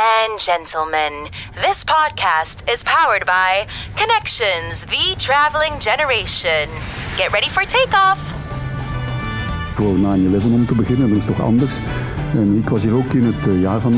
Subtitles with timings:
[0.00, 3.66] and gentlemen, this podcast is powered by
[3.96, 6.68] Connections, the traveling generation.
[7.16, 8.18] Get ready for takeoff.
[9.74, 11.74] Voor 9-11 om te beginnen, dat is toch anders.
[12.32, 13.92] En ik was hier ook in het eh, jaar van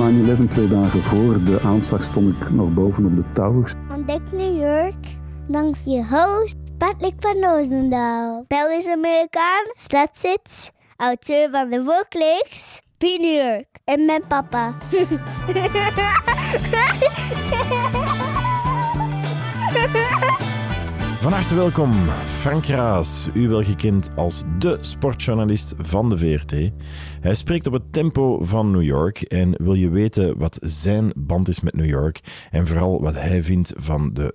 [0.49, 3.73] 9-11, twee dagen voor de aanslag stond ik nog boven op de towers.
[3.91, 5.17] Ontdek New York
[5.49, 8.45] langs je host Patrick van Roosendaal.
[8.49, 14.75] Belgisch-Amerikaan, stadszits, auteur van de boekleeks P New York en mijn papa.
[21.21, 21.93] Van harte welkom,
[22.27, 26.71] Frank Raas, u wel gekend als de sportjournalist van de VRT.
[27.21, 31.49] Hij spreekt op het tempo van New York en wil je weten wat zijn band
[31.49, 32.21] is met New York
[32.51, 34.35] en vooral wat hij vindt van de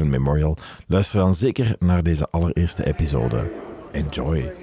[0.00, 0.56] 9-11 Memorial,
[0.86, 3.50] luister dan zeker naar deze allereerste episode.
[3.92, 4.61] Enjoy!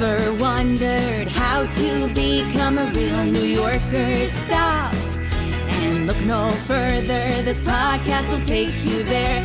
[0.00, 4.26] Ever wondered how to become a real New Yorker?
[4.26, 7.42] Stop and look no further.
[7.42, 9.42] This podcast will take you there.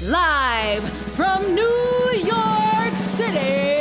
[0.00, 3.76] Live from New York City,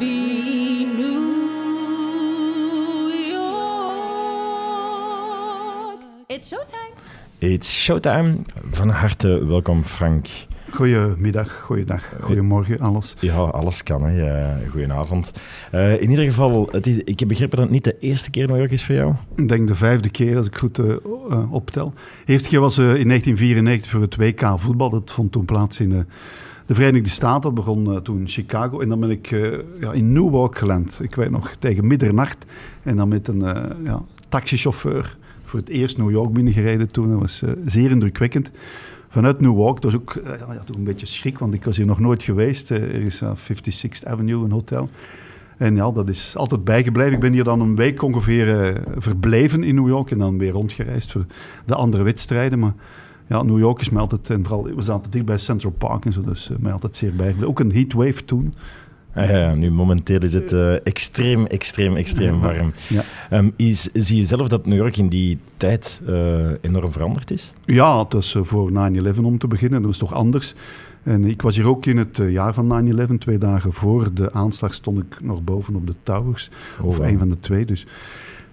[0.00, 1.30] be New
[3.34, 6.00] York.
[6.28, 6.94] It's showtime.
[7.40, 8.46] It's showtime.
[8.64, 10.28] Van harte welkom, Frank.
[10.74, 13.14] Goedemiddag, goeiedag, goedemorgen, alles.
[13.20, 14.02] Ja, alles kan.
[14.02, 14.24] Hè.
[14.24, 15.32] Ja, goedenavond.
[15.70, 18.46] Eh, in ieder geval, het is, ik heb begrepen dat het niet de eerste keer
[18.46, 19.14] New York is voor jou.
[19.34, 20.90] Ik denk de vijfde keer, als ik goed eh,
[21.30, 21.92] eh, optel.
[22.24, 24.90] De eerste keer was in 1994 voor het WK voetbal.
[24.90, 26.06] Dat vond toen plaats in
[26.66, 27.42] de Verenigde Staten.
[27.42, 28.80] Dat begon toen in Chicago.
[28.80, 29.30] En dan ben ik
[29.80, 30.98] ja, in Newark geland.
[31.02, 32.44] Ik weet nog, tegen middernacht.
[32.82, 33.42] En dan met een
[33.84, 37.10] ja, taxichauffeur voor het eerst New York binnengereden toen.
[37.10, 38.50] Dat was zeer indrukwekkend.
[39.14, 40.32] Vanuit Newark, dat was ook eh,
[40.64, 42.70] toch een beetje schrik, want ik was hier nog nooit geweest.
[42.70, 44.88] Er is uh, 56th Avenue, een hotel.
[45.56, 47.12] En ja, dat is altijd bijgebleven.
[47.12, 50.52] Ik ben hier dan een week ongeveer eh, verbleven in New York en dan weer
[50.52, 51.24] rondgereisd voor
[51.64, 52.58] de andere wedstrijden.
[52.58, 52.74] Maar
[53.26, 56.12] ja, New York is mij altijd, en vooral, we zaten dicht bij Central Park en
[56.12, 57.48] zo, dus eh, mij altijd zeer bijgebleven.
[57.48, 58.54] Ook een heatwave toen.
[59.14, 62.72] Ah, ja, nu momenteel is het eh, extreem, extreem, extreem warm.
[62.88, 63.02] Ja.
[63.30, 67.52] Ehm, is, zie je zelf dat New York in die tijd eh, enorm veranderd is?
[67.64, 70.54] Ja, het was eh, voor 9-11 om te beginnen, dat was toch anders.
[71.02, 74.74] En ik was hier ook in het jaar van 9-11, twee dagen voor de aanslag
[74.74, 76.50] stond ik nog boven op de towers.
[76.80, 77.86] Oh, of een van de twee, dus...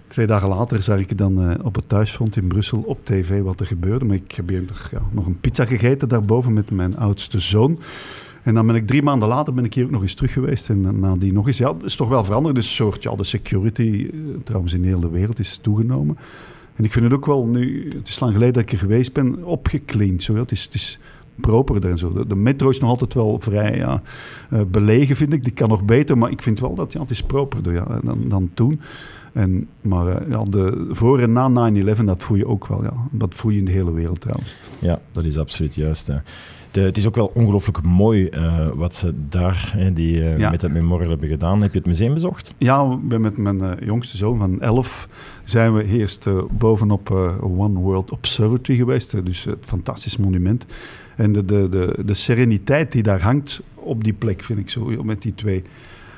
[0.06, 3.66] Twee dagen later zag ik dan op het thuisfront in Brussel op tv wat er
[3.66, 4.04] gebeurde.
[4.04, 7.78] Maar ik heb hier ja, nog een pizza gegeten daarboven met mijn oudste zoon.
[8.42, 10.68] En dan ben ik drie maanden later ben ik hier ook nog eens terug geweest.
[10.68, 11.58] En eh, nadien nog eens.
[11.58, 12.54] Ja, het is toch wel veranderd.
[12.54, 16.16] Dus soort, ja, de security, eh, trouwens in heel de wereld, is toegenomen.
[16.76, 19.12] En ik vind het ook wel nu, het is lang geleden dat ik er geweest
[19.12, 19.38] ben,
[20.16, 20.34] ja.
[20.34, 20.98] het, is, is
[21.34, 22.24] properder en zo.
[22.26, 24.02] De, metro is nog altijd wel vrij ja,
[24.50, 25.44] eh, belegen, vind ik.
[25.44, 28.28] Die kan nog beter, maar ik vind wel dat ja, het is properder ja, dan,
[28.28, 28.80] dan toen.
[29.32, 32.82] En, maar ja, de voor en na 9-11, dat voel je ook wel.
[32.82, 32.94] Ja.
[33.10, 34.56] Dat voel je in de hele wereld trouwens.
[34.78, 36.06] Ja, dat is absoluut juist.
[36.06, 36.16] hè.
[36.72, 40.50] De, het is ook wel ongelooflijk mooi eh, wat ze daar hè, die, eh, Ja.
[40.50, 41.62] met het memorial hebben gedaan.
[41.62, 42.54] Heb je het museum bezocht?
[42.58, 45.08] Ja, met mijn eh, jongste zoon van 11
[45.44, 47.10] zijn we eerst bovenop
[47.42, 49.24] One World Observatory geweest.
[49.24, 50.66] dus het fantastisch monument.
[51.16, 55.02] En de, de, de, de sereniteit die daar hangt op die plek vind ik zo.
[55.02, 55.62] Met die twee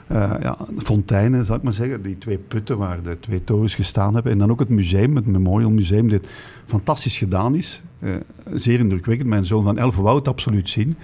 [0.06, 2.03] eh, ja, fonteinen, zal ik maar zeggen.
[2.03, 4.32] Die twee putten waar de twee torens gestaan hebben.
[4.32, 6.26] En dan ook het museum, het Memorial Museum, dit
[6.66, 7.82] fantastisch gedaan is.
[7.98, 8.14] Eh,
[8.54, 9.28] zeer indrukwekkend.
[9.28, 10.97] Mijn zoon van 11 wou het absoluut zien.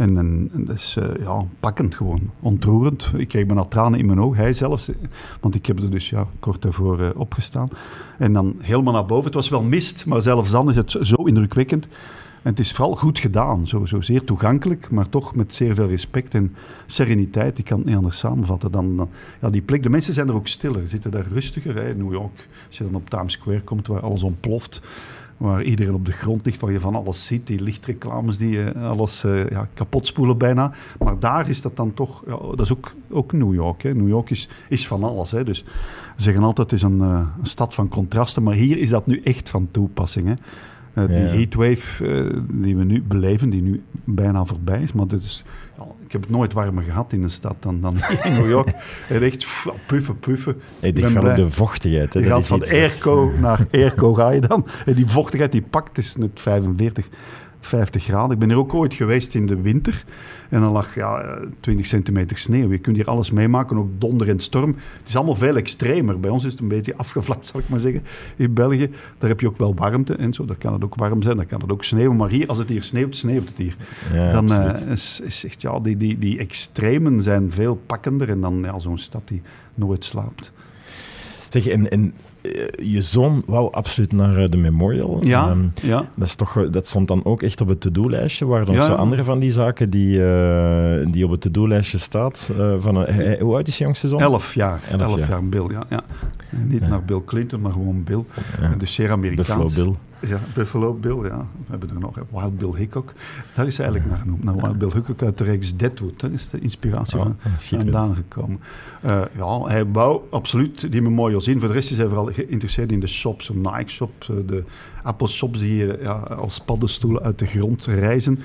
[0.00, 3.12] En, en, dat is eh, ja, pakkend gewoon, ontroerend.
[3.16, 4.90] Ik kreeg bijna tranen in mijn ogen, hij zelfs.
[5.40, 7.68] Want ik heb er dus ja, kort daarvoor eh, opgestaan.
[8.18, 9.24] En dan helemaal naar boven.
[9.24, 11.88] Het was wel mist, maar zelfs dan is het zo indrukwekkend.
[12.42, 16.34] En het is vooral goed gedaan, zo, zeer toegankelijk, maar toch met zeer veel respect
[16.34, 16.54] en
[16.86, 17.58] sereniteit.
[17.58, 19.08] Ik kan het niet anders samenvatten dan, dan
[19.40, 19.82] ja, die plek.
[19.82, 21.74] De mensen zijn er ook stiller, zitten daar rustiger.
[21.74, 21.88] Hè.
[21.88, 24.80] In New York, als je dan op Times Square komt, waar alles ontploft,
[25.36, 28.90] waar iedereen op de grond ligt, waar je van alles ziet, die lichtreclames die eh,
[28.90, 30.72] alles eh, ja, kapot spoelen bijna.
[30.98, 33.82] Maar daar is dat dan toch, dat is ook, ook New York.
[33.82, 33.94] Hè.
[33.94, 35.30] New York is, is van alles.
[35.30, 35.44] Hè.
[35.44, 35.58] Dus
[36.16, 39.06] ze zeggen altijd, het is een, eh, een stad van contrasten, maar hier is dat
[39.06, 40.26] nu echt van toepassing.
[40.26, 40.34] Hè.
[40.94, 41.26] Eh, die Ja.
[41.26, 44.92] heatwave eh, die we nu beleven, die nu bijna voorbij is.
[44.92, 45.44] Maar dit is,
[46.06, 48.70] ik heb het nooit warmer gehad in een stad dan, dan in New York.
[49.06, 49.46] Het echt
[49.86, 50.56] puffen, puffen.
[50.80, 51.34] Van ook blij.
[51.34, 52.14] de vochtigheid.
[52.14, 52.20] Hè.
[52.20, 54.66] Je gaat van airco naar airco ga je dan.
[54.84, 57.08] En die vochtigheid die pakt is net 45.
[57.60, 58.30] 50 graden.
[58.30, 60.04] Ik ben er ook ooit geweest in de winter.
[60.48, 62.70] En dan lag ja, eh, 20 centimeter sneeuw.
[62.70, 64.76] Je kunt hier alles meemaken, ook donder en storm.
[64.98, 66.20] Het is allemaal veel extremer.
[66.20, 68.02] Bij ons is het een beetje afgevlakt, zal ik maar zeggen,
[68.36, 68.90] in België.
[69.18, 70.44] Daar heb je ook wel warmte en zo.
[70.44, 72.16] Daar kan het ook warm zijn, daar kan het ook sneeuwen.
[72.16, 73.76] Maar hier, als het hier sneeuwt, sneeuwt het hier.
[74.12, 74.98] Ja, dan absoluut.
[74.98, 78.28] is, is echt, ja, die, die, die extremen zijn veel pakkender.
[78.28, 79.42] En dan ja, zo'n stad die
[79.74, 80.52] nooit slaapt.
[81.48, 82.14] Zeg, en, en
[82.82, 85.18] je zoon wou absoluut naar eh, de Memorial.
[85.24, 86.04] Ja, Ehm, ja.
[86.16, 88.46] dat, is toch, eh, dat stond dan ook echt op het to-do-lijstje.
[88.46, 92.50] Nog Ja, zo andere van die zaken die, eh, die op het to-do-lijstje staat?
[92.58, 92.96] eh, van,
[93.40, 94.20] hoe oud is je jongste zoon?
[94.20, 94.80] Elf jaar.
[94.98, 95.44] Elf jaar.
[95.44, 95.84] Bill, ja.
[95.88, 96.02] ja.
[96.50, 98.24] Niet naar Bill Clinton, maar gewoon Bill.
[98.78, 99.74] Dus zeer Amerikaans.
[99.74, 100.28] Buffalo Bill.
[100.28, 101.38] Ja, Buffalo Bill, ja.
[101.38, 103.12] We hebben er nog, Wild Bill Hickok.
[103.54, 104.44] Daar is hij eigenlijk naar genoemd.
[104.44, 106.20] Naar Wild Bill Hickok uit de reeks Deadwood.
[106.20, 107.36] Daar is de inspiratie Oh, van
[107.80, 108.60] vandaan gekomen.
[109.00, 111.58] Eh, ja, hij wou absoluut die memorial zien.
[111.58, 113.48] Voor de rest is hij vooral geïnteresseerd in de shops.
[113.48, 114.64] Een Nike-shop, eh, de
[115.02, 118.38] Apple-shops die hier ja, als paddenstoelen uit de grond reizen.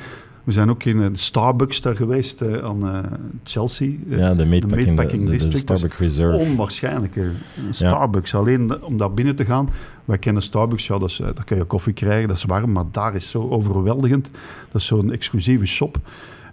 [0.45, 3.00] We zijn ook in eh, de Starbucks daar geweest eh, aan eh,
[3.44, 3.92] Chelsea.
[4.09, 6.38] eh, Ja, de meatpacking, meatpacking de, is Starbucks Reserve.
[6.45, 7.15] Onwaarschijnlijk.
[7.15, 7.33] Een
[7.69, 9.69] Starbucks, alleen om daar binnen te gaan.
[10.06, 12.71] Wij kennen Starbucks, ja, dat is, eh, daar kan je koffie krijgen, dat is warm,
[12.71, 14.30] maar daar is zo overweldigend.
[14.71, 15.97] Dat is zo'n exclusieve shop.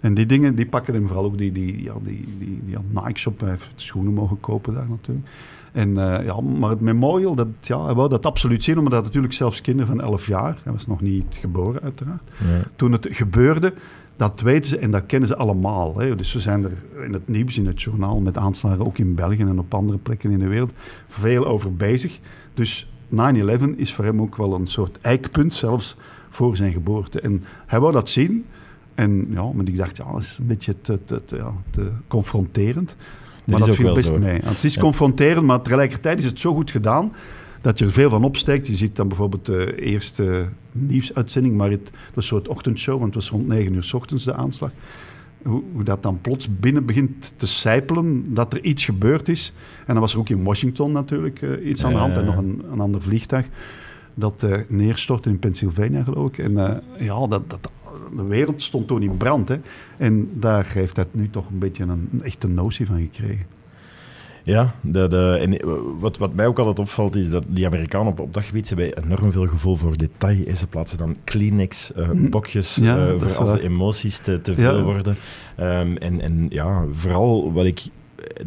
[0.01, 3.39] En die dingen, die pakken hem vooral ook, die, die, ja, die, die, die Nike-shop,
[3.39, 5.27] hij heeft schoenen mogen kopen daar natuurlijk.
[5.73, 9.33] En, eh, ja, maar het memorial, dat, ja, hij wou dat absoluut zien, omdat natuurlijk
[9.33, 12.31] zelfs kinderen van 11 jaar, hij was nog niet geboren uiteraard,
[12.75, 13.73] toen het gebeurde,
[14.15, 15.97] dat weten ze en dat kennen ze allemaal.
[15.97, 16.15] Hè.
[16.15, 19.41] Dus ze zijn er in het nieuws, in het journaal, met aanslagen ook in België
[19.41, 20.71] en op andere plekken in de wereld,
[21.07, 22.19] veel over bezig.
[22.53, 23.15] Dus 9-11
[23.75, 25.95] is voor hem ook wel een soort eikpunt, zelfs
[26.29, 27.19] voor zijn geboorte.
[27.19, 28.45] En hij wou dat zien.
[28.95, 31.91] En ja, maar ik dacht, ja, dat is een beetje te, te, te, ja, te
[32.07, 32.95] confronterend.
[33.43, 34.19] Maar dat ook viel best zo.
[34.19, 34.39] mee.
[34.43, 37.13] Het is confronterend, maar tegelijkertijd is het zo goed gedaan
[37.61, 38.67] dat je er veel van opsteekt.
[38.67, 43.23] Je ziet dan bijvoorbeeld de eerste nieuwsuitzending, maar het was een soort ochtendshow, want het
[43.23, 44.71] was rond 9 uur s ochtends de aanslag.
[45.43, 49.53] Hoe, hoe dat dan plots binnen begint te sijpelen, dat er iets gebeurd is.
[49.79, 52.37] En dan was er ook in Washington natuurlijk eh, iets aan de hand en nog
[52.37, 53.47] een, een ander vliegtuig
[54.13, 56.37] dat eh, neerstortte in Pennsylvania, geloof ik.
[56.37, 57.69] En eh, ja, dat, dat,
[58.15, 59.49] de wereld stond toen in brand.
[59.49, 59.55] Hè.
[59.97, 63.45] En daar heeft hij nu toch een beetje een, echte notie van gekregen.
[64.45, 65.67] Ja, de, de, en eh,
[65.99, 68.75] wat, wat mij ook altijd opvalt is dat die Amerikanen op, op dat gebied ze
[68.75, 70.45] hebben enorm veel gevoel voor detail.
[70.45, 74.57] En ze plaatsen dan Kleenex-bokjes Ja, dat voor is als de emoties te, te Ja.
[74.57, 75.15] veel worden.
[75.55, 77.81] Ehm, en, en ja, vooral wat ik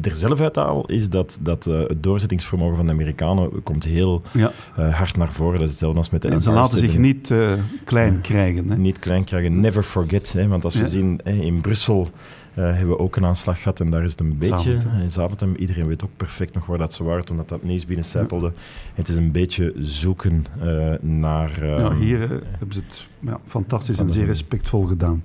[0.02, 4.22] er zelf uit haal, is dat, dat eh, het doorzettingsvermogen van de Amerikanen komt heel
[4.32, 4.50] Ja.
[4.76, 5.52] eh, hard naar voren.
[5.54, 7.52] Dat is hetzelfde als met de En ze laten zich niet eh,
[7.84, 8.68] klein krijgen.
[8.68, 8.76] Hè.
[8.76, 9.60] niet klein krijgen.
[9.60, 10.32] Never forget.
[10.32, 10.86] Hè, want als we Ja.
[10.86, 12.10] zien, in Brussel
[12.54, 14.76] eh, hebben we ook een aanslag gehad en daar is het een beetje...
[15.08, 15.54] Zaventem.
[15.54, 18.52] iedereen weet ook perfect nog waar dat ze waren toen dat, nieuws binnencijpelde.
[18.94, 21.62] Het is een beetje zoeken eh, naar...
[21.62, 25.22] eh, Ja, hier eh, hebben ze het ja, fantastisch en zeer respectvol gedaan.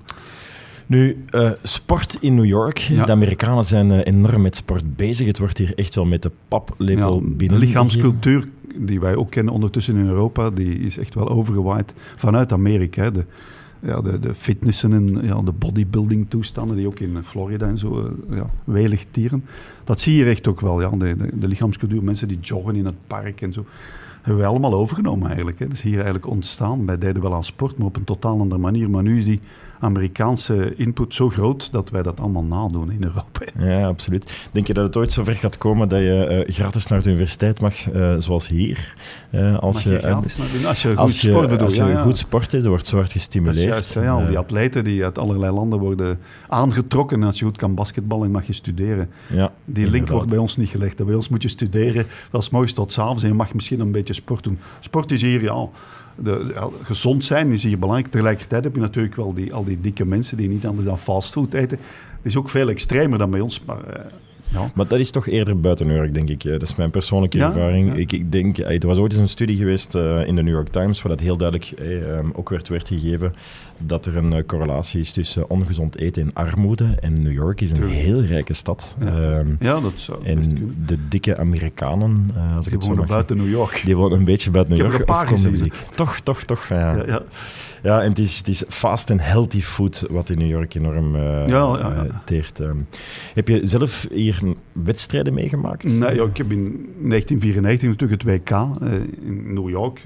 [0.92, 2.78] Nu, eh, sport in New York.
[2.78, 3.04] Ja.
[3.04, 5.26] De Amerikanen zijn eh, enorm met sport bezig.
[5.26, 7.58] Het wordt hier echt wel met de paplepel Ja, de binnen.
[7.58, 13.10] lichaamscultuur, die wij ook kennen ondertussen in Europa, die is echt wel overgewaaid vanuit Amerika.
[13.10, 13.24] De,
[13.80, 17.98] ja, de, de fitnessen en ja, de bodybuilding toestanden, die ook in Florida en zo
[17.98, 19.44] eh, ja, welig tieren.
[19.84, 20.90] Dat zie je echt ook wel, ja.
[20.90, 23.64] De, de, de lichaamscultuur, mensen die joggen in het park en zo.
[24.16, 25.58] Hebben wij allemaal overgenomen eigenlijk.
[25.58, 25.66] Hè.
[25.66, 26.86] Dat is hier eigenlijk ontstaan.
[26.86, 28.90] Wij deden wel aan sport, maar op een totaal andere manier.
[28.90, 29.40] Maar nu is die
[29.82, 33.40] Amerikaanse input zo groot dat wij dat allemaal nadoen in Europa.
[33.58, 34.48] Ja, absoluut.
[34.52, 37.60] Denk je dat het ooit zover gaat komen dat je eh, gratis naar de universiteit
[37.60, 38.94] mag, eh, zoals hier?
[39.30, 40.66] Eh, als je, je gratis naar doen?
[40.66, 42.02] Als je goed als je, sport bedoelt, als je ja, ja.
[42.02, 43.68] goed sport is, wordt zo hard gestimuleerd.
[43.68, 46.18] juist, ja, al die atleten die uit allerlei landen worden
[46.48, 47.20] aangetrokken.
[47.20, 49.10] En als je goed kan basketballen, mag je studeren.
[49.28, 50.08] ja, Die link inderdaad.
[50.08, 51.04] wordt bij ons niet gelegd.
[51.04, 53.22] Bij ons moet je studeren, dat is morgens tot 's avonds.
[53.22, 54.58] En je mag misschien een beetje sport doen.
[54.80, 55.68] Sport is hier, ja,
[56.82, 58.10] gezond zijn is hier belangrijk.
[58.10, 61.54] Tegelijkertijd heb je natuurlijk wel die, al die dikke mensen die niet anders dan fastfood
[61.54, 61.78] eten.
[62.16, 63.62] Het is ook veel extremer dan bij ons.
[63.64, 64.04] Maar eh,
[64.52, 66.42] ja, Maar dat is toch eerder buiten New York, denk ik.
[66.42, 67.88] Dat is mijn persoonlijke Ja, ervaring.
[67.88, 67.94] ja.
[67.94, 70.54] Ik, ik denk, eh, er was ooit eens een studie geweest eh, in de New
[70.54, 73.34] York Times, waar dat heel duidelijk eh, ehm, ook werd, werd gegeven
[73.78, 76.94] dat er een correlatie is tussen ongezond eten en armoede.
[77.00, 77.98] En New York is een Tuurlijk.
[77.98, 78.96] heel rijke stad.
[79.00, 79.06] Ja.
[79.06, 83.36] Ehm, ja, dat zou en de dikke Amerikanen, eh, als ik het zo wonen buiten
[83.36, 83.82] New York.
[83.84, 84.98] die wonen een beetje buiten New York.
[84.98, 85.28] een paar.
[85.94, 86.66] Toch, toch, toch.
[86.68, 87.22] Ja, Ja, ja.
[87.82, 91.16] Ja, en het is, het is fast en healthy food wat in New York enorm
[91.16, 92.04] Ja, ja, ja.
[92.04, 92.60] eh, teert.
[92.60, 92.76] ehm.
[93.34, 95.84] Heb je zelf hier wedstrijden meegemaakt?
[95.84, 98.92] Nee, ja, ik heb in 1994 natuurlijk het WK eh,
[99.26, 100.00] in New York.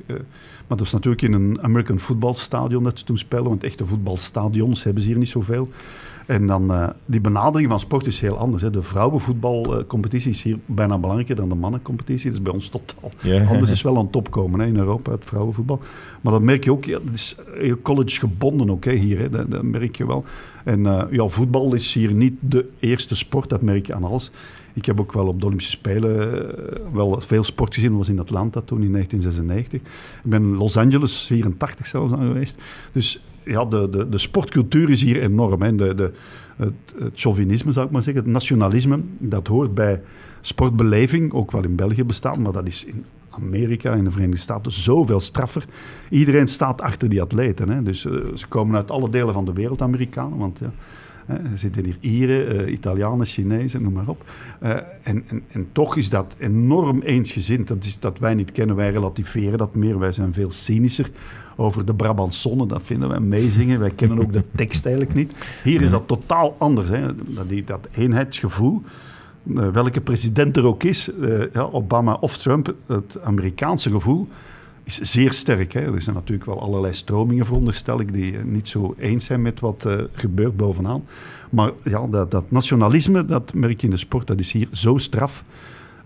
[0.66, 3.45] maar dat is natuurlijk in een American voetbalstadion dat ze toen spelen.
[3.45, 5.68] Want echte voetbalstadions hebben ze hier niet zoveel.
[6.26, 8.62] En dan, eh, die benadering van sport is heel anders.
[8.62, 8.71] Hè.
[8.71, 12.30] De vrouwenvoetbalcompetitie is hier bijna belangrijker dan de mannencompetitie.
[12.30, 13.11] Dat is bij ons totaal
[13.50, 13.71] anders.
[13.71, 15.80] is wel aan top komen hè, in Europa, het vrouwenvoetbal.
[16.21, 19.18] Maar dat merk je ook, ja, het is heel college gebonden ook hè, hier.
[19.18, 19.30] Hè.
[19.30, 20.25] Dat, dat merk je wel.
[20.64, 24.30] En eh, ja, voetbal is hier niet de eerste sport, dat merk je aan alles.
[24.73, 27.88] Ik heb ook wel op de Olympische Spelen eh, wel veel sport gezien.
[27.88, 29.80] Dat was in Atlanta toen in 1996.
[29.80, 32.59] Ik ben in Los Angeles 84 zelfs aan geweest.
[32.92, 35.62] Dus ja, de, de, de sportcultuur is hier enorm.
[35.62, 35.74] Hè.
[35.74, 36.12] De, de,
[36.56, 40.00] het, het chauvinisme zou ik maar zeggen, het nationalisme, dat hoort bij
[40.40, 44.72] sportbeleving, ook wel in België bestaat, maar dat is in Amerika en de Verenigde Staten
[44.72, 45.64] zoveel straffer.
[46.10, 47.68] Iedereen staat achter die atleten.
[47.68, 47.82] Hè.
[47.82, 50.72] Dus eh, ze komen uit alle delen van de wereld, Amerikanen, want ja,
[51.26, 54.25] er zitten hier Ieren, eh, Italianen, Chinezen, noem maar op.
[54.61, 54.71] Eh,
[55.02, 57.68] en, en, en toch is dat enorm eensgezind.
[57.68, 59.99] Dat is dat wij niet kennen, wij relativeren dat meer.
[59.99, 61.11] Wij zijn veel cynischer
[61.56, 63.80] over de Brabantsonne, dat vinden wij meezingen.
[63.80, 65.33] Wij kennen ook de tekst eigenlijk niet.
[65.62, 66.88] Hier is dat totaal anders.
[66.88, 67.06] Hè.
[67.16, 68.83] Dat, die, dat eenheidsgevoel,
[69.56, 71.11] eh, welke president er ook is,
[71.52, 74.28] eh, Obama of Trump, het Amerikaanse gevoel
[74.87, 75.73] is zeer sterk.
[75.73, 75.81] Hè.
[75.81, 79.61] Er zijn natuurlijk wel allerlei stromingen, veronderstel ik, die eh, niet zo eens zijn met
[79.61, 81.05] wat eh, gebeurt bovenaan.
[81.50, 84.99] Maar ja, dat, dat nationalisme, dat merk je in de sport, dat is hier zo
[84.99, 85.45] straf.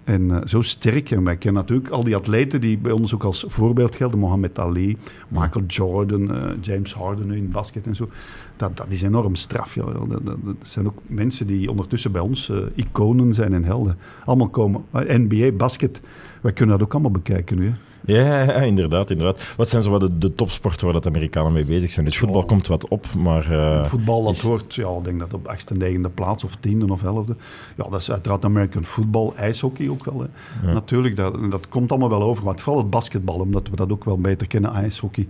[0.04, 1.10] En eh, zo sterk.
[1.10, 4.18] En wij kennen natuurlijk al die atleten die bij ons ook als voorbeeld gelden.
[4.18, 4.96] Mohammed Ali,
[5.28, 8.08] Michael Jordan, James Harden nu in basket en zo.
[8.56, 9.74] Dat, dat is enorm straf.
[9.74, 9.84] Ja.
[9.84, 13.98] Dat, zijn ook mensen die ondertussen bij ons iconen zijn en helden.
[14.24, 14.84] Allemaal komen.
[14.92, 16.00] NBA, basket,
[16.40, 17.66] wij kunnen dat ook allemaal bekijken nu.
[17.66, 17.72] Hè.
[18.06, 19.54] Ja, inderdaad, inderdaad.
[19.56, 22.04] Wat zijn zo wat de, de topsporten waar dat de Amerikanen mee bezig zijn?
[22.04, 23.50] Dus voetbal komt wat op, maar...
[23.52, 26.92] eh, Voetbal, dat is- hoort, ja, ik denk dat op achtste, negende plaats of tiende
[26.92, 27.36] of elfde.
[27.76, 30.26] Ja, dat is uiteraard American football, ijshockey ook wel.
[30.60, 30.72] Hè.
[30.72, 32.44] Natuurlijk, dat, dat komt allemaal wel over.
[32.44, 34.72] Maar vooral het basketbal, omdat we dat ook wel beter kennen.
[34.72, 35.28] IJshockey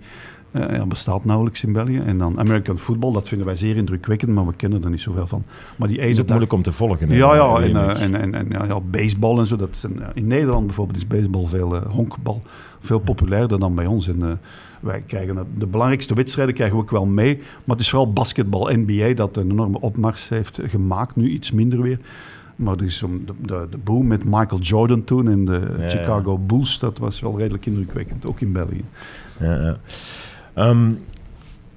[0.53, 1.97] ja, bestaat nauwelijks in België.
[2.05, 5.27] En dan American football, dat vinden wij zeer indrukwekkend, maar we kennen er niet zoveel
[5.27, 5.43] van.
[5.75, 7.09] Maar die is dag- moeilijk om te volgen.
[7.09, 9.55] hè, ja, ja, en, eh, en, en, en ja, ja, baseball en zo.
[9.55, 12.41] Dat zijn, ja, in Nederland bijvoorbeeld is baseball veel, eh, honkbal
[12.79, 14.07] veel populairder dan bij ons.
[14.07, 14.31] En, eh,
[14.79, 17.37] wij krijgen het- de belangrijkste wedstrijden krijgen we ook wel mee.
[17.37, 21.15] Maar het is vooral basketbal, NBA, dat een enorme opmars heeft gemaakt.
[21.15, 21.99] Nu iets minder weer.
[22.55, 25.89] Maar er is de, de, de boom met Michael Jordan toen en de Ja, ja.
[25.89, 28.83] Chicago Bulls, dat was wel redelijk indrukwekkend, ook in België.
[29.39, 29.77] Ja,
[30.55, 30.61] ja.
[30.61, 30.91] Ehm,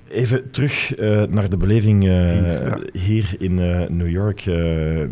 [0.08, 2.78] even terug eh, naar de beleving eh, Ja.
[2.92, 4.44] hier in eh, New York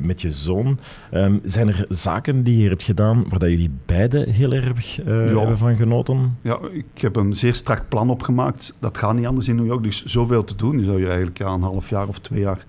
[0.02, 0.78] met je zoon.
[1.10, 5.00] Ehm, zijn er zaken die je hier hebt gedaan waar dat jullie beiden heel erg
[5.02, 6.36] eh, hebben van genoten?
[6.42, 8.74] Ja, ik heb een zeer strak plan opgemaakt.
[8.78, 9.82] Dat gaat niet anders in New York.
[9.82, 10.78] Dus zoveel te doen.
[10.78, 12.64] Je zou je eigenlijk ja, een half jaar of twee jaar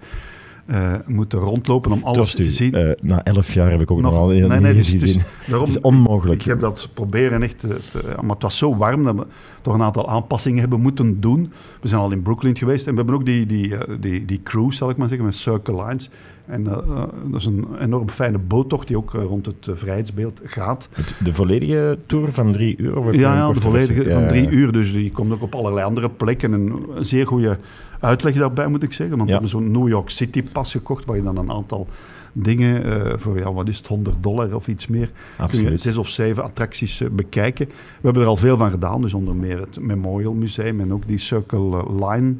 [0.65, 2.73] eh, moeten rondlopen om alles te zien.
[2.73, 4.99] eh, na elf jaar heb ik ook nog, al nee, dus- gezien.
[4.99, 5.17] dus
[5.47, 6.39] daarom- het is onmogelijk.
[6.41, 7.79] Ik heb dat proberen echt te,
[8.21, 9.25] maar het was zo warm dat we
[9.61, 11.51] toch een aantal aanpassingen hebben moeten doen.
[11.81, 14.39] We zijn al in Brooklyn geweest en we hebben ook die, die, eh, die, die
[14.43, 16.09] cruise, zal ik maar zeggen, met Circle Lines.
[16.45, 20.39] En eh, dat is een enorm fijne boottocht die ook eh, rond het eh, vrijheidsbeeld
[20.43, 20.87] gaat.
[20.91, 22.97] Het- de volledige tour van drie uur?
[22.97, 24.71] Of Ja, ja de volledige van drie uur.
[24.71, 26.53] Dus die komt ook op allerlei andere plekken.
[26.53, 26.59] En
[26.95, 27.57] een zeer goede
[27.99, 29.17] uitleg daarbij, moet ik zeggen.
[29.17, 29.35] Want Ja.
[29.39, 31.87] we hebben zo'n New York City pas gekocht, waar je dan een aantal
[32.35, 35.81] dingen eh, voor, ja, wat is het, 100 dollar of iets meer, kun je Absoluut.
[35.81, 37.65] zes of zeven attracties bekijken.
[37.67, 41.07] We hebben er al veel van gedaan, dus onder meer het Memorial Museum en ook
[41.07, 42.33] die Circle Line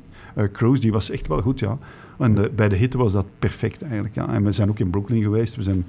[0.52, 1.78] Cruise, die was echt wel goed, ja.
[2.18, 4.34] En bij de hitte was dat perfect eigenlijk, ja.
[4.34, 5.86] En we zijn ook in Brooklyn geweest, we zijn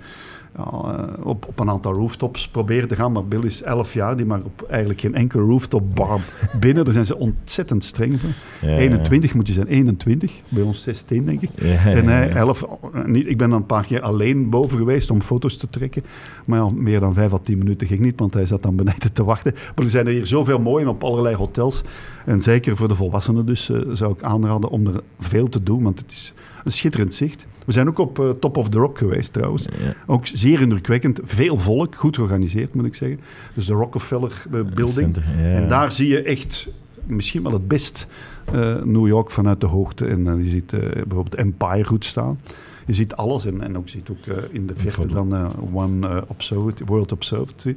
[0.56, 4.16] ja, eh, op, op een aantal rooftops proberen te gaan, maar Bill is 11 jaar,
[4.16, 6.20] die mag op eigenlijk geen enkele rooftop bar
[6.60, 6.84] binnen.
[6.84, 8.30] Daar zijn ze ontzettend streng voor.
[8.60, 8.76] Ja, ja.
[8.76, 10.32] 21 moet je zijn, 21.
[10.48, 11.50] Bij ons 16, denk ik.
[11.84, 12.34] En hij, ja.
[12.34, 15.70] 11, eh, niet, ik ben dan een paar keer alleen boven geweest om foto's te
[15.70, 16.02] trekken.
[16.44, 19.12] Maar ja, meer dan 5 à 10 minuten ging niet, want hij zat dan beneden
[19.12, 19.52] te wachten.
[19.74, 21.82] Maar er zijn er hier zoveel mooie op allerlei hotels.
[22.24, 25.82] En zeker voor de volwassenen dus eh, zou ik aanraden om er veel te doen,
[25.82, 26.34] want het is
[26.64, 27.46] een schitterend zicht.
[27.64, 29.64] We zijn ook op eh, Top of the Rock geweest trouwens.
[29.78, 29.94] Ja.
[30.06, 31.20] Ook zeer indrukwekkend.
[31.22, 33.20] Veel volk, goed georganiseerd moet ik zeggen.
[33.54, 34.88] Dus de Rockefeller eh, Building.
[34.88, 35.42] Center, ja.
[35.42, 36.68] En daar zie je echt
[37.06, 38.06] misschien wel het best
[38.44, 40.06] eh, New York vanuit de hoogte.
[40.06, 42.40] En je ziet bijvoorbeeld Empire goed staan.
[42.86, 46.84] Je ziet alles en, en ook, je ziet ook in de verte dan One Observatory,
[46.86, 47.76] World Observatory.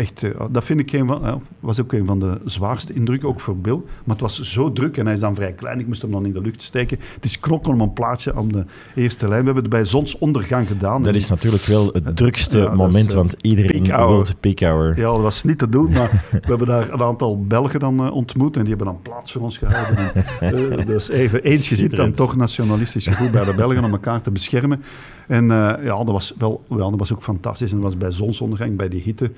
[0.00, 3.28] Echt, eh, dat vind ik een van, eh, was ook een van de zwaarste indrukken,
[3.28, 3.80] ook voor Bill.
[4.04, 5.80] Maar het was zo druk en hij is dan vrij klein.
[5.80, 6.98] Ik moest hem dan in de lucht steken.
[7.14, 8.64] Het is knokken om een plaatje aan de
[8.94, 9.40] eerste lijn.
[9.40, 11.02] We hebben het bij zonsondergang gedaan.
[11.02, 14.24] Dat is natuurlijk wel het drukste Ja, dat is, moment, eh, want iedereen peak hour.
[14.24, 14.96] wil peak hour.
[14.96, 18.14] Ja, dat was niet te doen, maar we hebben daar een aantal Belgen dan eh,
[18.14, 20.12] ontmoet en die hebben dan plaats voor ons gehouden.
[20.40, 23.92] En, eh, dus even eens je zit dan toch nationalistisch gevoel bij de Belgen om
[23.92, 24.82] elkaar te beschermen.
[25.30, 27.70] En eh, ja, dat was, wel, ja, dat was ook fantastisch.
[27.70, 29.30] En dat was bij zonsondergang, bij die hitte.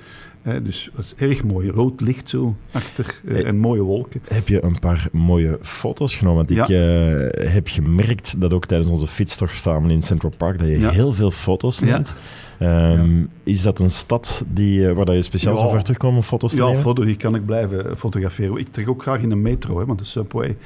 [0.42, 1.70] Hè, dus dat is erg mooi.
[1.70, 4.20] Rood licht zo achter eh, Eh, en mooie wolken.
[4.28, 6.46] Heb je een paar mooie foto's genomen?
[6.46, 10.68] Want ik eh, heb gemerkt dat ook tijdens onze fietstocht samen in Central Park dat
[10.68, 10.90] je Ja.
[10.90, 11.84] heel veel foto's Ja.
[11.86, 12.16] neemt.
[12.58, 15.60] Ehm, Is dat een stad die, waar dat je speciaal Ja.
[15.60, 16.80] zo voor terugkomt om foto's te Ja, nemen?
[16.82, 18.56] foto, die kan ik blijven fotograferen.
[18.56, 20.56] Ik trek ook graag in de metro, hè, want de subway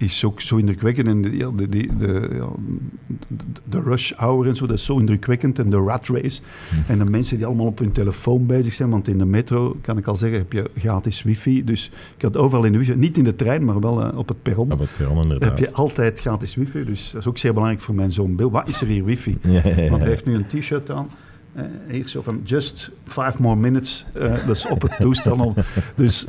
[0.00, 1.06] is ook zo indrukwekkend.
[1.06, 1.88] En de, ja, de, de,
[3.68, 5.58] de, rush hour en zo, dat is zo indrukwekkend.
[5.58, 6.40] En de rat race.
[6.68, 6.92] Hm.
[6.92, 8.90] En de mensen die allemaal op hun telefoon bezig zijn.
[8.90, 11.64] Want in de metro, kan ik al zeggen, heb je gratis wifi.
[11.64, 12.94] Dus ik had overal in de wifi.
[12.94, 14.72] Niet in de trein, maar wel eh, op het perron.
[14.72, 15.48] Op het perron, inderdaad.
[15.48, 16.84] heb je altijd gratis wifi.
[16.84, 18.48] Dus dat is ook zeer belangrijk voor mijn zoon Bill.
[18.48, 19.38] Wat is er hier wifi?
[19.50, 19.88] Ja, ja, ja.
[19.90, 21.08] Want hij heeft nu een t-shirt aan.
[21.52, 24.06] Eh, hier zo van, just five more minutes.
[24.12, 25.54] Eh, dat is op het toestel al.
[25.96, 26.26] Dus,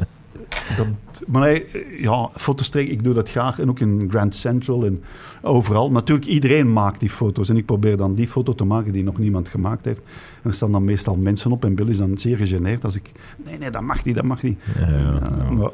[0.77, 0.87] dat,
[1.27, 1.65] maar hij,
[1.99, 3.59] ja, foto's trekken, ik doe dat graag.
[3.59, 5.03] En ook in Grand Central en
[5.41, 5.91] overal.
[5.91, 7.49] Natuurlijk, iedereen maakt die foto's.
[7.49, 10.01] En ik probeer dan die foto te maken die nog niemand gemaakt heeft.
[10.41, 11.65] En er staan dan meestal mensen op.
[11.65, 13.11] En Bill is dan zeer gegeneerd als ik...
[13.45, 14.59] Nee, nee, dat mag niet, dat mag niet.
[14.79, 15.69] Ja, ja, nou, maar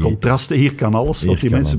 [0.00, 1.22] contrasten, hier kan alles.
[1.22, 1.78] Want die mensen.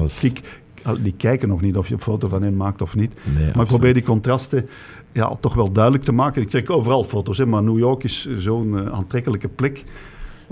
[1.03, 3.11] Die, kijken nog niet of je een foto van hen maakt of niet.
[3.35, 4.69] Nee, Maar ik probeer die contrasten
[5.11, 6.41] ja, toch wel duidelijk te maken.
[6.41, 9.83] Ik trek overal foto's, hè, maar New York is zo'n eh, aantrekkelijke plek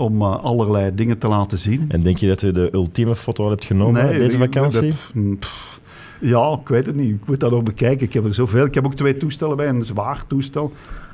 [0.00, 1.84] om eh, allerlei dingen te laten zien.
[1.88, 4.88] En denk je dat je de ultieme foto al hebt genomen deze vakantie?
[4.88, 5.80] dat- mm, pff,
[6.20, 7.10] ja, ik weet het niet.
[7.10, 8.06] Ik moet dat nog bekijken.
[8.06, 8.64] Ik heb er zoveel.
[8.64, 9.68] Ik heb ook twee toestellen bij.
[9.68, 10.72] Een zwaar toestel.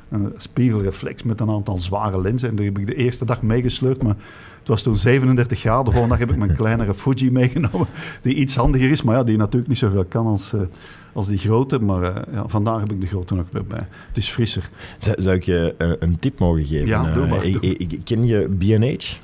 [0.09, 2.49] Een spiegelreflex met een aantal zware lenzen.
[2.49, 4.03] En daar heb ik de eerste dag meegesleurd.
[4.03, 4.15] Maar
[4.59, 5.85] het was toen 37 graden.
[5.85, 7.87] De volgende dag heb ik mijn kleinere Fuji meegenomen.
[8.21, 9.01] Die iets handiger is.
[9.01, 10.59] Maar ja, die natuurlijk niet zoveel kan als, eh,
[11.13, 11.79] als die grote.
[11.79, 13.87] Maar eh, ja, vandaag heb ik de grote nog weer bij.
[14.07, 14.69] Het is frisser.
[14.97, 16.87] Zou, zou ik je eh, een tip mogen geven?
[16.87, 17.43] Ja, doe maar.
[17.43, 19.15] ik- ken je B&H?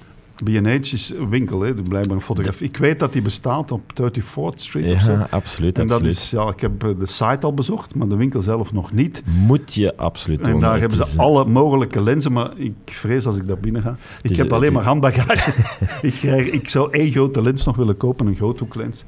[0.43, 2.67] B&H is een winkel, hè, blijkbaar een fotografie.
[2.67, 5.11] Ik weet dat die bestaat op 34th Street of zo.
[5.11, 5.79] Ja, absoluut.
[5.79, 6.17] En dat absoluut.
[6.17, 9.23] is, ja, ik heb eh, de site al bezocht, maar de winkel zelf nog niet.
[9.25, 10.53] Moet je absoluut doen.
[10.53, 13.95] En daar hebben ze alle mogelijke lenzen, maar ik vrees als ik daar binnen ga.
[14.21, 15.51] Ik is- heb alleen maar handbagage.
[16.07, 19.03] ik, krijg, ik zou één grote lens nog willen kopen, een groothoeklens.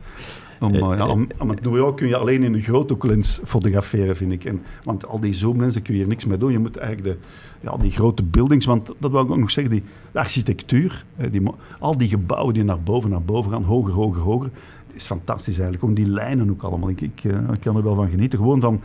[0.65, 3.39] Om, Eh, eh, ja, om, om het New York kun je alleen in een groothoeklens
[3.43, 4.45] fotograferen, vind ik.
[4.45, 6.51] En, want al die zoomlenzen kun je hier niks mee doen.
[6.51, 7.27] Je moet eigenlijk de,
[7.62, 11.31] ja, die grote buildings, want dat wil ik ook nog zeggen, die, de architectuur, eh,
[11.31, 11.41] die,
[11.79, 14.50] al die gebouwen die naar boven, naar boven gaan, hoger, hoger, hoger.
[14.93, 15.84] Is fantastisch eigenlijk.
[15.84, 16.89] Om die lijnen ook allemaal.
[16.89, 18.39] Ik, ik, ik kan er wel van genieten.
[18.39, 18.81] Gewoon van,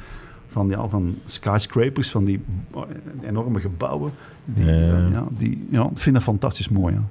[0.46, 2.40] van, ja, van skyscrapers, van die
[2.74, 2.80] eh,
[3.28, 4.12] enorme gebouwen.
[4.44, 4.72] Die, Ja.
[4.72, 6.94] ja, ja, die, ja, ik vind dat fantastisch mooi.
[6.94, 7.02] Ja.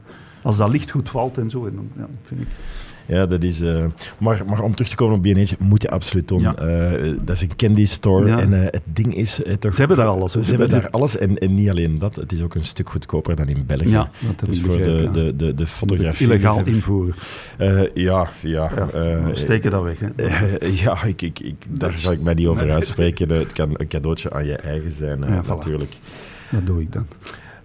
[0.41, 2.47] Als dat licht goed valt en zo, en dan, ja, vind ik.
[3.09, 3.61] Ja, dat is...
[3.61, 3.85] eh,
[4.17, 6.41] maar, maar om terug te komen op B&H, moet je absoluut doen.
[6.41, 6.55] Ja.
[6.55, 8.27] Eh, dat is een candy store.
[8.27, 8.39] Ja.
[8.39, 9.41] En eh, het ding is...
[9.59, 10.31] toch, Ze hebben daar alles.
[10.31, 11.17] Ze hebben daar alles.
[11.17, 13.89] En, en niet alleen dat, het is ook een stuk goedkoper dan in België.
[13.89, 16.27] Ja, dat dus voor de, begrepen, de, de, de fotografie...
[16.27, 17.15] Illegaal invoeren.
[17.93, 18.71] Ja, ja.
[19.33, 19.99] Steken dat weg.
[19.99, 20.07] Hè.
[20.83, 23.29] ja, ik, ik, ik, daar zal ik mij niet over uitspreken.
[23.29, 25.47] Het kan een cadeautje aan je eigen zijn, voilà.
[25.47, 25.93] natuurlijk.
[26.51, 27.05] Dat doe ik dan.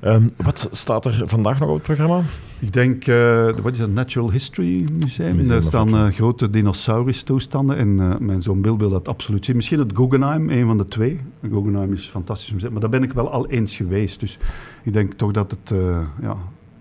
[0.05, 2.23] Ehm, wat staat er vandaag nog op het programma?
[2.59, 5.37] Ik denk, eh, wat is dat, Natural History Museum.
[5.37, 7.77] Museum Daar staan eh, grote dinosaurus-toestanden.
[7.77, 9.57] En eh, mijn zoon Bill wil dat absoluut zien.
[9.57, 11.21] Misschien het Guggenheim, een van de twee.
[11.43, 12.73] Guggenheim is een fantastisch museum.
[12.73, 14.21] Maar daar ben ik wel al eens geweest.
[14.21, 14.39] Dus
[14.83, 15.79] ik denk toch dat het
[16.21, 16.37] ja,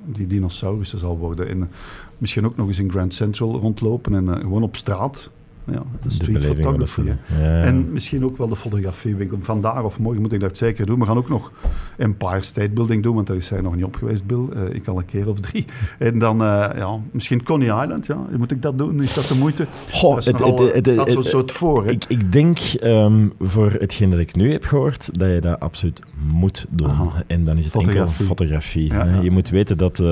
[0.06, 1.50] die dinosaurussen zal worden.
[1.50, 1.70] En
[2.18, 4.16] misschien ook nog eens in Grand Central rondlopen.
[4.16, 5.30] En gewoon op straat.
[5.72, 7.02] Ja, de street photography.
[7.42, 7.62] Ja.
[7.64, 9.38] En misschien ook wel de fotografiewinkel.
[9.42, 11.00] Vandaag of morgen moet ik dat zeker doen.
[11.00, 11.52] We gaan ook nog
[11.98, 14.46] Empire State Building doen, want daar is hij nog niet op geweest, Bill.
[14.56, 15.66] Eh, ik al een keer of drie.
[16.00, 18.06] En dan eh, ja, misschien Coney Island.
[18.06, 18.18] Ja.
[18.38, 19.02] Moet ik dat doen?
[19.02, 19.68] Is dat de moeite?
[19.92, 21.86] Goh, Dat is het- eh, het- het- soort voor.
[21.86, 21.92] hè.
[21.92, 26.02] Ik, ik denk ehm, voor hetgeen dat ik nu heb gehoord, dat je dat absoluut
[26.32, 26.90] moet doen.
[26.90, 27.24] Aha.
[27.28, 28.26] En dan is het enkel Fotografie.
[28.26, 28.88] fotografie.
[28.94, 29.16] Ja, hè.
[29.16, 29.22] ja.
[29.22, 30.06] Je moet weten dat eh,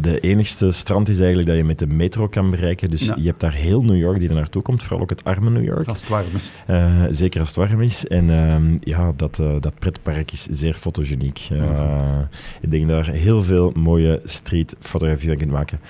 [0.00, 2.90] de enigste strand is eigenlijk dat je met de metro kan bereiken.
[2.90, 5.50] Dus je hebt daar heel New York die er naartoe komt, vooral ook het arme
[5.50, 5.88] New York.
[5.88, 6.62] Als het warm is.
[6.66, 8.06] Eh, zeker als het warm is.
[8.06, 11.46] En ehm, ja, dat, eh, dat pretpark is zeer fotogeniek.
[11.50, 12.28] Eh, Ja.
[12.60, 15.80] Ik denk dat er heel veel mooie streetfotografie van kunt maken.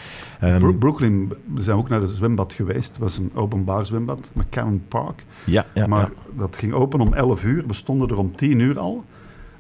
[0.59, 2.89] Bro- Brooklyn, we zijn ook naar het zwembad geweest.
[2.89, 5.25] Het was een openbaar zwembad, McCarran Park.
[5.45, 6.11] ja, ja, maar ja.
[6.39, 7.65] dat ging open om 11 uur.
[7.67, 9.05] We stonden er om 10 uur al.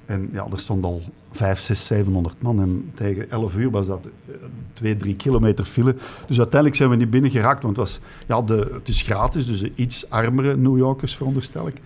[0.09, 2.61] En ja, er stond al 5, 6, 700 man.
[2.61, 4.07] En tegen 11 uur was dat
[4.73, 5.95] 2, 3 kilometer file.
[6.27, 7.63] Dus uiteindelijk zijn we niet binnen geraakt.
[7.63, 11.69] Want het, was, ja, de, het is gratis, dus de iets armere New Yorkers veronderstel
[11.69, 11.81] ik.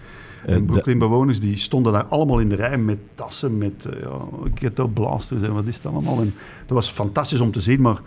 [0.47, 4.87] Eh, En Brooklyn-bewoners die stonden daar allemaal in de rij met tassen, met uh, ja,
[4.87, 6.21] blasters en wat is dat allemaal.
[6.21, 6.35] En
[6.67, 8.01] dat was fantastisch om te zien, maar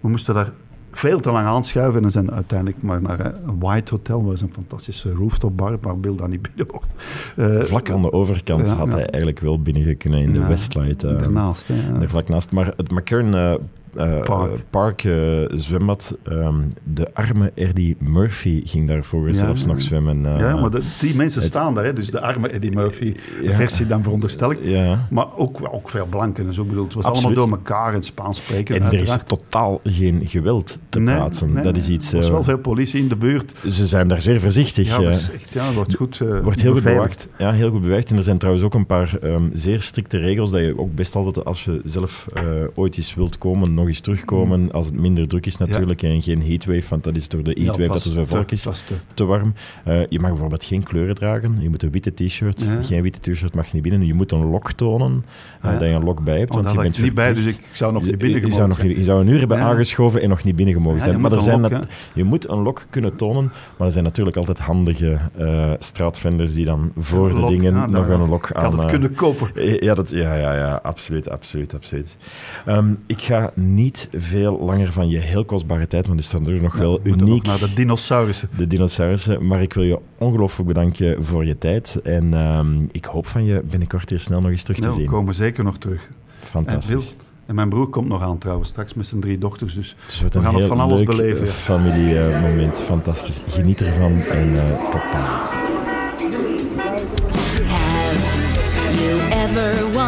[0.00, 0.52] we moesten daar
[0.96, 4.40] veel te lang aanschuiven en zijn uiteindelijk maar naar eh, een White Hotel, dat was
[4.40, 6.94] een fantastische rooftop bar waar Bill dan niet binnen mocht.
[7.36, 8.92] Eh, Vlak aan de overkant Ja, had ja.
[8.92, 11.04] hij eigenlijk wel binnen kunnen in de Westlight.
[11.04, 11.68] eh, Daarnaast.
[11.98, 12.52] Daar vlak naast.
[12.52, 12.90] Maar het
[13.34, 13.54] eh,
[13.94, 14.60] Park.
[14.70, 16.16] Park eh, zwembad.
[16.24, 19.32] Ehm, de arme Eddie Murphy ging daar Ja.
[19.32, 20.26] zelfs nog zwemmen.
[20.26, 23.54] eh, ja, maar de- die mensen staan daar, hè, dus de arme Eddie Murphy Ja.
[23.54, 24.58] versie dan veronderstel ik.
[24.62, 25.06] ja.
[25.10, 26.62] Maar ook, ook veel blanken en zo.
[26.62, 27.36] Ik bedoel, het was Absoluut.
[27.38, 28.74] allemaal door elkaar in Spaans spreken.
[28.74, 29.28] En er is uiteraard.
[29.28, 31.52] totaal geen geweld te Nee, plaatsen.
[31.52, 32.12] nee, dat is iets...
[32.12, 33.52] Er was eh, wel veel politie in de buurt.
[33.68, 34.86] ze zijn daar zeer voorzichtig.
[34.88, 35.04] Ja, eh.
[35.04, 37.28] dat is echt, ja, wordt goed eh, Wordt heel goed bewaakt.
[37.38, 38.10] Ja, heel goed bewaakt.
[38.10, 41.14] En er zijn trouwens ook een paar ehm, zeer strikte regels dat je ook best
[41.14, 42.42] altijd, als je zelf eh,
[42.74, 46.42] ooit eens wilt komen, nog eens terugkomen, als het minder druk is natuurlijk, en geen
[46.42, 48.94] heatwave, want dat is door de Ja, heatwave dat er zo volk is, pas te-
[49.14, 49.52] te warm.
[49.84, 51.56] Eh, je mag bijvoorbeeld geen kleuren dragen.
[51.60, 52.60] Je moet een witte t-shirt.
[52.68, 52.82] Ja.
[52.82, 54.06] Geen witte t-shirt mag je niet binnen.
[54.06, 55.24] Je moet een lok tonen,
[55.60, 57.60] eh, dat je een lok bij hebt, Oh, want je bent niet bij, dus ik
[57.72, 59.58] zou nog Je- niet binnen je, zou gemogen nog niet, je zou een uur hebben
[59.58, 61.12] aangeschoven en nog niet binnen gemogen zijn.
[61.12, 63.86] je Maar moet er een zijn lok, nat- je moet een lok kunnen tonen, maar
[63.86, 68.08] er zijn natuurlijk altijd handige eh, straatvenders die dan voor Een de lok, dingen nog
[68.08, 68.78] een lok aan...
[68.78, 69.50] het kunnen kopen.
[69.84, 72.16] ja, dat, ja, ja, ja, absoluut, absoluut, absoluut.
[72.66, 76.62] Ehm, ik ga niet veel langer van je heel kostbare tijd, want er staan er
[76.62, 78.48] nog wel We uniek nog naar de dinosaurussen.
[78.56, 79.46] de dinosaurussen.
[79.46, 82.00] Maar ik wil je ongelooflijk bedanken voor je tijd.
[82.04, 85.06] En ehm, ik hoop van je binnenkort hier snel nog eens terug te we zien.
[85.06, 86.08] komen zeker nog terug.
[86.40, 87.16] Fantastisch.
[87.46, 89.74] En mijn broer komt nog aan trouwens, straks met zijn drie dochters.
[89.74, 91.46] Dus Dus het we gaan nog van alles beleven.
[91.46, 92.78] eh, familiemoment.
[92.80, 93.40] Fantastisch.
[93.46, 95.81] Geniet ervan en eh, tot dan.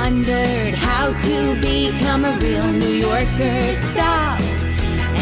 [0.04, 3.72] Wondered how to become a real New Yorker?
[3.72, 4.38] Stop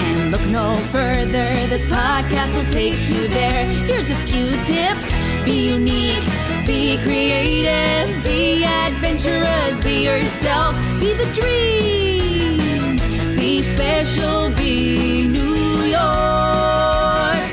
[0.02, 1.48] and look no further.
[1.72, 3.64] This podcast will take you there.
[3.64, 5.12] Here's a few tips
[5.44, 6.24] be unique,
[6.66, 12.96] be creative, be adventurous, be yourself, be the dream,
[13.36, 17.46] be special, be New York.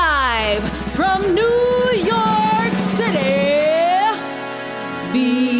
[0.00, 0.64] Live
[0.96, 3.52] from New York City.
[5.12, 5.53] Be